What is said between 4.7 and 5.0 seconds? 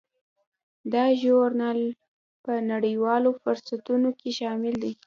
دی.